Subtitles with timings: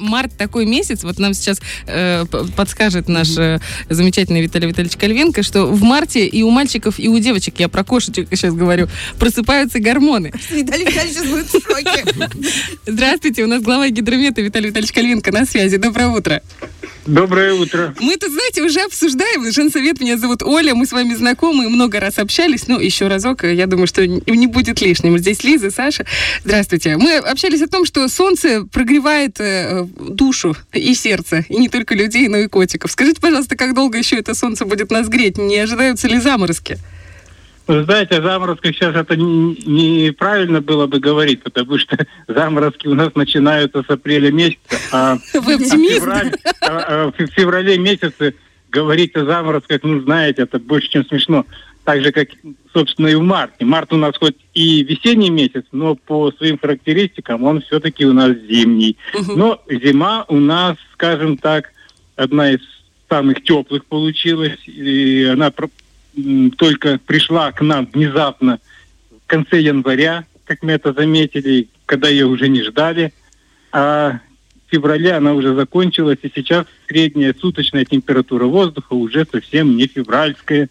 [0.00, 2.24] Март такой месяц, вот нам сейчас э,
[2.56, 3.58] подскажет наш э,
[3.90, 7.82] замечательный Виталий Витальевич Кальвенко, что в марте и у мальчиков, и у девочек, я про
[7.82, 8.86] кошечек сейчас говорю,
[9.18, 10.32] просыпаются гормоны.
[10.52, 12.04] Виталий Витальевич будет в шоке.
[12.86, 15.78] Здравствуйте, у нас глава гидромета Виталий Витальевич Кальвенко на связи.
[15.78, 16.42] Доброе утро.
[17.08, 17.94] Доброе утро.
[18.00, 19.50] Мы тут, знаете, уже обсуждаем.
[19.50, 22.68] Женсовет, меня зовут Оля, мы с вами знакомы, много раз общались.
[22.68, 25.18] Ну, еще разок, я думаю, что не будет лишним.
[25.18, 26.04] Здесь Лиза, Саша.
[26.44, 26.98] Здравствуйте.
[26.98, 32.28] Мы общались о том, что солнце прогревает э, душу и сердце, и не только людей,
[32.28, 32.90] но и котиков.
[32.90, 35.38] Скажите, пожалуйста, как долго еще это солнце будет нас греть?
[35.38, 36.78] Не ожидаются ли заморозки?
[37.68, 43.14] Вы знаете, о заморозках сейчас это неправильно было бы говорить, потому что заморозки у нас
[43.14, 44.58] начинаются с апреля месяца,
[44.90, 46.32] а, Вы февраль,
[46.62, 48.34] а, а, в феврале месяце
[48.70, 51.44] говорить о заморозках, ну, знаете, это больше, чем смешно.
[51.88, 52.28] Так же, как,
[52.74, 53.64] собственно, и в марте.
[53.64, 58.32] Март у нас хоть и весенний месяц, но по своим характеристикам он все-таки у нас
[58.46, 58.98] зимний.
[59.34, 61.72] Но зима у нас, скажем так,
[62.14, 62.60] одна из
[63.08, 65.50] самых теплых получилась, и она
[66.58, 68.60] только пришла к нам внезапно
[69.24, 73.14] в конце января, как мы это заметили, когда ее уже не ждали.
[73.72, 74.20] А
[74.66, 80.68] в феврале она уже закончилась, и сейчас средняя суточная температура воздуха уже совсем не февральская.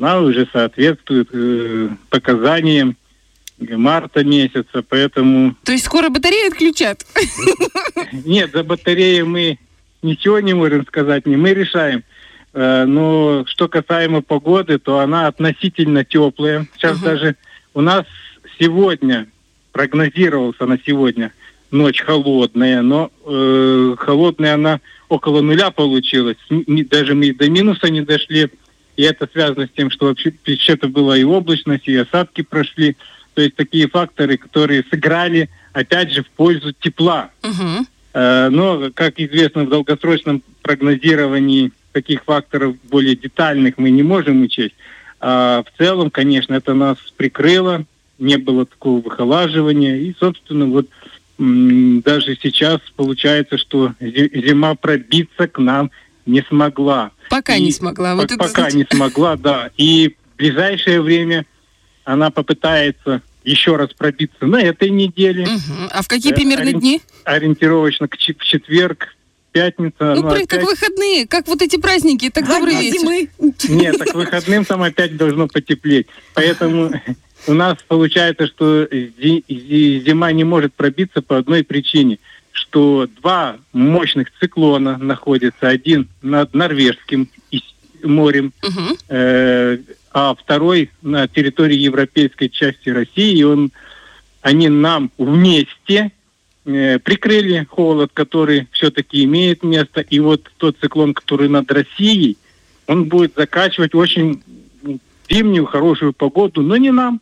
[0.00, 2.96] Она уже соответствует э, показаниям
[3.58, 7.04] марта месяца, поэтому То есть скоро батареи отключат?
[8.24, 9.58] нет, за батареи мы
[10.02, 12.02] ничего не можем сказать, не мы решаем.
[12.54, 16.66] Э, Но что касаемо погоды, то она относительно теплая.
[16.76, 17.04] Сейчас Мгм.
[17.04, 17.36] даже
[17.74, 18.06] у нас
[18.58, 19.26] сегодня
[19.72, 21.32] прогнозировался на сегодня
[21.70, 26.38] ночь холодная, но э, холодная она около нуля получилась.
[26.48, 28.48] Даже мы до минуса не дошли.
[29.00, 32.98] И это связано с тем, что вообще вообще-то была и облачность, и осадки прошли.
[33.32, 37.30] То есть такие факторы, которые сыграли, опять же, в пользу тепла.
[37.42, 37.86] Мгм.
[38.12, 44.74] Э, Но, как известно, в долгосрочном прогнозировании таких факторов более детальных мы не можем учесть.
[45.18, 47.86] А в целом, конечно, это нас прикрыло,
[48.18, 49.96] не было такого выхолаживания.
[49.96, 50.88] И, собственно, вот
[51.38, 55.90] даже сейчас получается, что зи- зима пробиться к нам
[56.30, 57.10] не смогла.
[57.28, 58.14] Пока И не смогла.
[58.14, 59.70] Вот это, пока знаете, не смогла, да.
[59.76, 61.46] И в ближайшее время
[62.04, 65.88] она попытается еще раз пробиться на этой неделе Мгм.
[65.90, 67.00] А в какие Э, примерно ори- дни?
[67.24, 69.08] ориентировочно к в четверг,
[69.52, 70.14] пятница.
[70.14, 72.30] Ну, ну, про- как опять- выходные, как вот эти праздники.
[72.30, 73.00] Так добрый вечер.
[73.00, 73.28] зимы.
[73.68, 76.06] Нет, так выходным там опять должно потеплеть.
[76.34, 76.92] Поэтому
[77.46, 82.18] у нас получается, что зи- зи- зима не может пробиться по одной причине,
[82.52, 85.68] что два мощных циклона находятся.
[85.68, 87.28] Один над Норвежским
[88.02, 88.96] морем, Мгм.
[89.08, 89.78] э,
[90.12, 93.38] а второй на территории европейской части России.
[93.38, 93.70] И он,
[94.42, 96.12] они нам вместе
[96.64, 100.00] э, прикрыли холод, который все-таки имеет место.
[100.00, 102.36] И вот тот циклон, который над Россией,
[102.86, 104.42] он будет закачивать очень
[105.28, 107.20] зимнюю хорошую погоду, но не нам,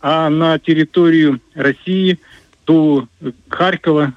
[0.00, 2.18] а на территорию России
[2.66, 3.06] до
[3.48, 4.12] Харькова,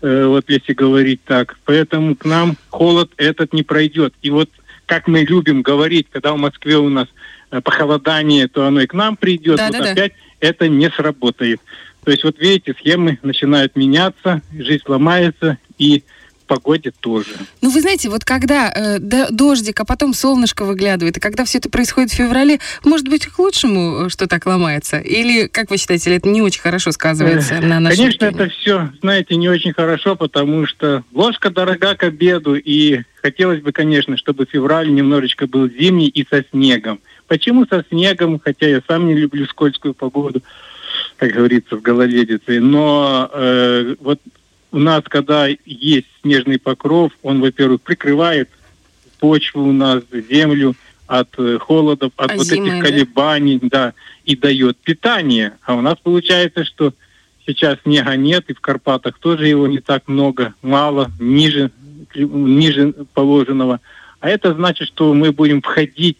[0.00, 1.58] Э, вот если говорить так.
[1.64, 4.14] Поэтому к нам холод этот не пройдет.
[4.22, 4.50] И вот
[4.86, 7.08] как мы любим говорить, когда в Москве у нас
[7.50, 9.58] э, похолодание, то оно и к нам придет.
[9.58, 9.92] Да, вот да, да.
[9.92, 11.60] опять это не сработает.
[12.04, 16.02] То есть вот видите, схемы начинают меняться, жизнь ломается, и
[16.50, 17.30] погоде тоже.
[17.60, 21.70] Ну, вы знаете, вот когда э, дождик, а потом солнышко выглядывает, и когда все это
[21.70, 24.98] происходит в феврале, может быть, к лучшему, э, что так ломается?
[24.98, 29.36] Или, как вы считаете, это не очень хорошо сказывается на нашем Конечно, это все, знаете,
[29.36, 34.92] не очень хорошо, потому что ложка дорога к обеду, и хотелось бы, конечно, чтобы февраль
[34.92, 36.98] немножечко был зимний и со снегом.
[37.28, 40.42] Почему со снегом, хотя я сам не люблю скользкую погоду,
[41.16, 44.18] как говорится, в гололедице, но э, вот
[44.72, 48.48] у нас, когда есть снежный покров, он, во-первых, прикрывает
[49.18, 50.74] почву у нас, землю
[51.06, 52.88] от э, холодов, от А вот зимой, этих да?
[52.88, 53.94] колебаний, да,
[54.24, 55.54] и дает питание.
[55.64, 56.94] А у нас получается, что
[57.46, 61.70] сейчас снега нет, и в Карпатах тоже его не так много, мало, ниже,
[62.14, 63.80] ниже положенного.
[64.20, 66.18] А это значит, что мы будем входить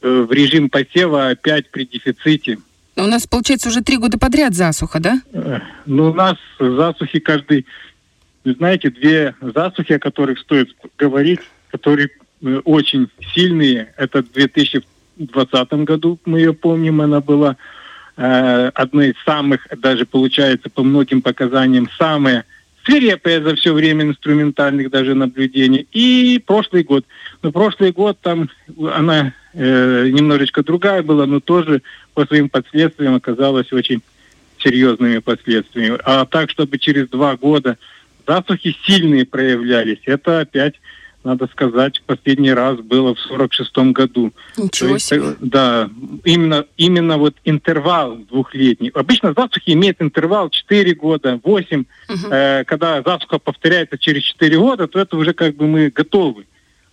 [0.00, 2.58] э, в режим посева опять при дефиците.
[2.96, 5.20] У нас, получается, уже три года подряд засуха, да?
[5.32, 7.66] Э, Ну, у нас засухи каждый...
[8.44, 11.40] Вы знаете, две засухи, о которых стоит говорить,
[11.70, 12.08] которые
[12.42, 13.92] э, очень сильные.
[13.96, 17.56] Это в 2020 году, мы ее помним, она была
[18.16, 22.44] э, одной из самых, даже получается по многим показаниям, самая
[22.84, 25.86] свирепая за все время инструментальных даже наблюдений.
[25.92, 27.04] И прошлый год.
[27.42, 28.48] Но прошлый год там
[28.92, 31.82] она э, немножечко другая была, но тоже
[32.14, 34.00] по своим последствиям оказалась очень
[34.58, 35.98] серьезными последствиями.
[36.04, 37.76] А так, чтобы через два года
[38.26, 40.00] засухи сильные проявлялись.
[40.06, 40.74] Это опять
[41.22, 44.32] надо сказать, последний раз было в 46 году.
[44.56, 45.36] Ничего есть, себе.
[45.40, 45.90] Да,
[46.24, 48.88] именно, именно вот интервал двухлетний.
[48.88, 51.84] Обычно засухи имеют интервал 4 года, 8.
[52.08, 52.18] Угу.
[52.30, 56.46] Э, когда засуха повторяется через 4 года, то это уже как бы мы готовы.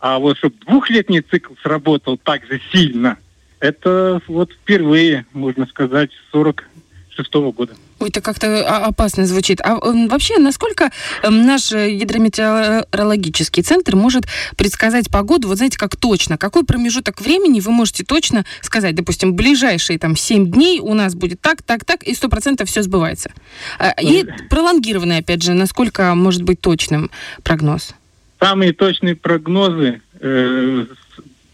[0.00, 3.18] А вот чтобы двухлетний цикл сработал так же сильно,
[3.60, 7.74] это вот впервые, можно сказать, 46 -го года.
[8.00, 9.60] Ой, это как-то а, опасно звучит.
[9.60, 10.90] А вообще, насколько
[11.22, 14.24] эм, наш гидрометеорологический центр может
[14.56, 16.36] предсказать погоду, вот знаете, как точно?
[16.36, 18.94] Какой промежуток времени вы можете точно сказать?
[18.94, 23.30] Допустим, ближайшие там 7 дней у нас будет так, так, так, и 100% все сбывается.
[23.78, 27.10] А, и пролонгированный, опять же, насколько может быть точным
[27.42, 27.94] прогноз?
[28.40, 30.86] Самые точные прогнозы э,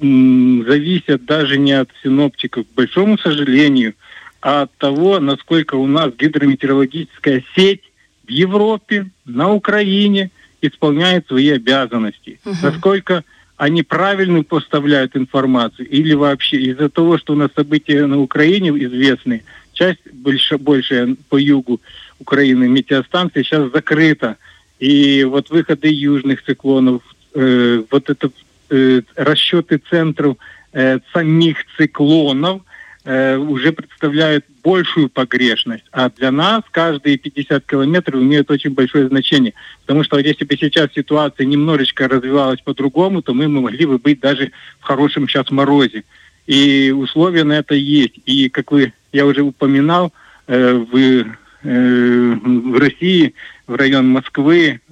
[0.00, 3.94] зависят даже не от синоптиков, к большому сожалению–
[4.40, 7.82] от того, насколько у нас гидрометеорологическая сеть
[8.26, 10.30] в Европе, на Украине
[10.60, 12.40] исполняет свои обязанности.
[12.44, 12.56] Угу.
[12.62, 13.24] Насколько
[13.56, 19.42] они правильно поставляют информацию или вообще из-за того, что у нас события на Украине известны,
[19.72, 21.80] часть больше, большая по югу
[22.20, 24.36] Украины метеостанции сейчас закрыта.
[24.78, 27.02] И вот выходы южных циклонов,
[27.34, 28.30] э, вот это
[28.70, 30.36] э, расчеты центров
[30.72, 32.62] э, самих циклонов,
[33.10, 35.86] Э, уже представляют большую погрешность.
[35.92, 39.54] А для нас каждые 50 километров имеют очень большое значение.
[39.80, 44.52] Потому что если бы сейчас ситуация немножечко развивалась по-другому, то мы могли бы быть даже
[44.78, 46.04] в хорошем сейчас морозе.
[46.46, 48.16] И условия на это есть.
[48.26, 50.12] И, как вы, я уже упоминал,
[50.46, 51.24] э, в, э,
[51.62, 53.32] в России,
[53.66, 54.82] в район Москвы,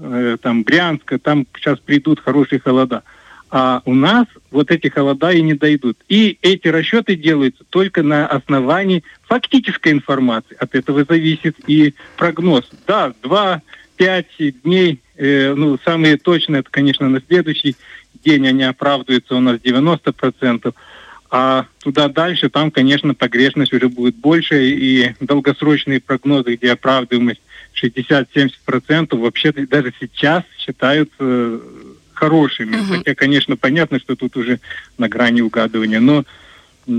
[0.41, 3.03] там Брянска, там сейчас придут хорошие холода.
[3.51, 5.97] А у нас вот эти холода и не дойдут.
[6.09, 10.57] И эти расчеты делаются только на основании фактической информации.
[10.59, 12.69] От этого зависит и прогноз.
[12.87, 17.77] Да, 2-5 дней, э, ну, самые точные, это, конечно, на следующий
[18.25, 20.75] день они оправдываются у нас 90%.
[21.31, 27.43] А туда дальше, там, конечно, погрешность уже будет больше, и долгосрочные прогнозы, где оправдываемость
[27.81, 31.61] 60-70%, вообще даже сейчас считаются
[32.17, 32.77] хорошими.
[32.77, 32.95] Угу.
[32.99, 34.61] Хотя, конечно, понятно, что тут уже
[34.99, 36.01] на грани угадывания.
[36.01, 36.25] Но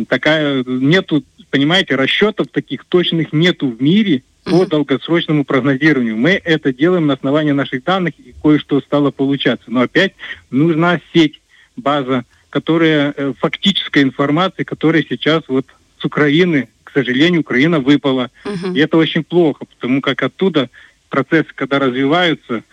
[0.08, 6.16] такая нету, понимаете, расчетов таких точных нету в мире по долгосрочному прогнозированию.
[6.16, 9.66] Мы это делаем на основании наших данных, и кое-что стало получаться.
[9.70, 10.14] Но опять
[10.50, 11.42] нужна сеть,
[11.76, 15.66] база, которая э, фактическая информация, которая сейчас вот
[16.00, 18.32] с Украины, к сожалению, Украина выпала.
[18.46, 18.74] Угу.
[18.74, 20.70] И это очень плохо, потому как оттуда
[21.10, 22.64] процессы, когда развиваются,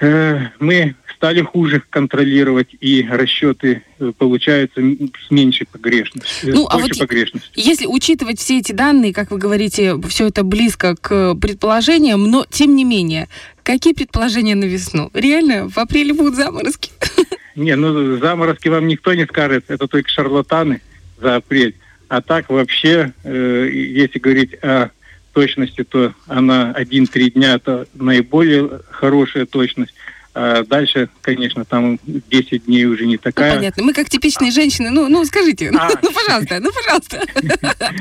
[0.00, 6.54] э, мы стали хуже контролировать, и расчеты э, получаются с меньшей погрешностью.
[6.54, 7.52] Ну, а вот погрешностью.
[7.56, 12.74] если учитывать все эти данные, как вы говорите, все это близко к предположениям, но тем
[12.74, 13.28] не менее,
[13.62, 15.10] какие предположения на весну?
[15.12, 16.90] Реально, в апреле будут заморозки?
[17.54, 20.80] Не, ну заморозки вам никто не скажет, это только шарлатаны
[21.20, 21.74] за апрель.
[22.08, 24.88] А так вообще, э, если говорить о
[25.34, 29.92] точности, то она 1-3 дня это наиболее хорошая точность.
[30.32, 33.52] А дальше, конечно, там 10 дней уже не такая.
[33.52, 33.82] Ну, понятно.
[33.82, 34.90] Мы как типичные женщины.
[34.90, 35.88] Ну, ну скажите, а.
[36.02, 37.26] ну, пожалуйста, ну, пожалуйста.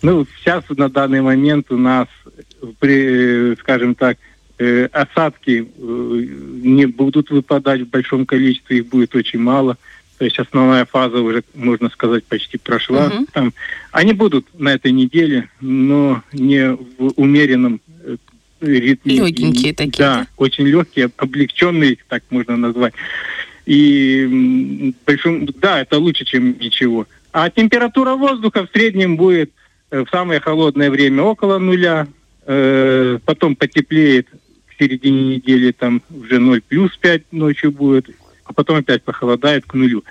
[0.00, 2.06] Ну, сейчас на данный момент у нас,
[2.78, 4.16] при, скажем так,
[4.56, 6.26] э, осадки э,
[6.62, 9.76] не будут выпадать в большом количестве, их будет очень мало.
[10.18, 13.06] То есть основная фаза уже, можно сказать, почти прошла.
[13.06, 13.26] Угу.
[13.32, 13.52] Там,
[13.90, 17.80] они будут на этой неделе, но не в умеренном
[18.60, 19.14] ритме.
[19.14, 19.98] Легенькие такие.
[19.98, 22.94] Да, очень легкие, облегченные, так можно назвать.
[23.66, 27.06] И большом, да, это лучше, чем ничего.
[27.32, 29.52] А температура воздуха в среднем будет
[29.90, 32.06] э, в самое холодное время около нуля,
[32.46, 38.08] э, потом потеплеет к середине недели, там уже 0 плюс 5 ночью будет,
[38.44, 40.02] а потом опять похолодает к нулю.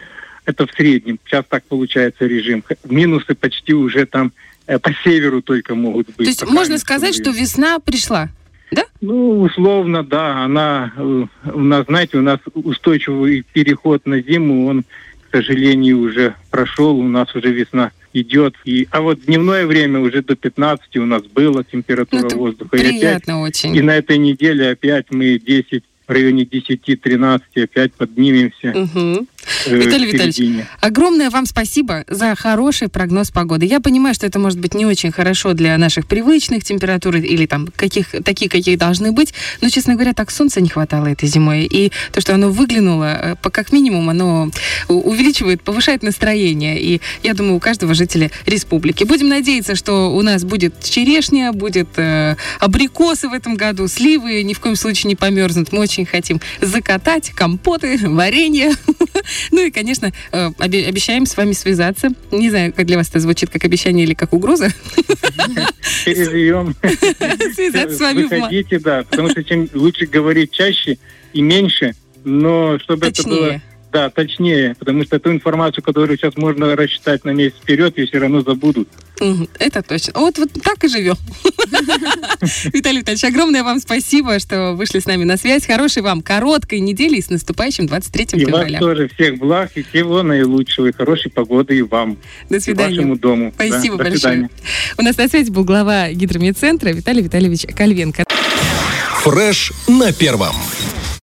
[0.46, 1.20] Это в среднем.
[1.26, 2.64] Сейчас так получается режим.
[2.86, 4.32] Минусы почти уже там
[4.68, 6.18] э, по северу только могут быть.
[6.18, 8.30] То есть можно сказать, что весна пришла?
[8.72, 8.84] Да?
[9.02, 10.44] Ну, условно, да.
[10.44, 16.36] Она э, у нас, знаете, у нас устойчивый переход на зиму, он, к сожалению, уже
[16.52, 18.56] прошел, у нас уже весна идет.
[18.66, 22.72] И, а вот дневное время уже до 15 у нас было температура ну, воздуха.
[22.72, 23.76] Приятно и опять, очень.
[23.76, 28.74] И на этой неделе опять мы 10 в районе 10-13 опять поднимемся.
[28.76, 29.28] Угу.
[29.66, 33.66] Э, Виталий Витальевич, огромное вам спасибо за хороший прогноз погоды.
[33.66, 37.68] Я понимаю, что это может быть не очень хорошо для наших привычных температур или там
[37.76, 41.66] каких, такие, какие должны быть, но, честно говоря, так солнца не хватало этой зимой.
[41.66, 44.52] И то, что оно выглянуло, э, по- как минимум, оно
[44.88, 46.82] увеличивает, повышает настроение.
[46.82, 49.04] И я думаю, у каждого жителя республики.
[49.04, 54.54] Будем надеяться, что у нас будет черешня, будет э, абрикосы в этом году, сливы ни
[54.54, 55.72] в коем случае не померзнут.
[55.72, 58.72] Мы очень хотим закатать компоты, варенье.
[59.52, 62.10] Ну и, конечно, э, обе- обещаем с вами связаться.
[62.32, 64.70] Не знаю, как для вас это звучит, как обещание или как угроза.
[66.06, 66.76] Переживем.
[67.54, 70.98] Связаться с вами Выходите, да, потому что чем лучше говорить чаще
[71.34, 76.76] и меньше, но чтобы это было да, точнее, потому что ту информацию, которую сейчас можно
[76.76, 78.90] рассчитать на месяц вперед, ее все равно забудут.
[79.60, 80.14] Это точно.
[80.20, 81.16] Вот, вот так и живем.
[82.74, 85.66] Виталий Витальевич, огромное вам спасибо, что вышли с нами на связь.
[85.66, 88.80] Хорошей вам короткой недели и с наступающим 23 И вас февраля.
[88.80, 92.18] тоже всех благ и всего наилучшего, и хорошей погоды и вам,
[92.50, 92.96] До и свидания.
[92.98, 93.54] вашему дому.
[93.58, 94.20] Да, Спасибо до большое.
[94.20, 94.50] свидания.
[94.98, 98.24] У нас на связи был глава гидромедцентра Виталий Витальевич Кальвенко.
[99.24, 100.56] Фреш на первом.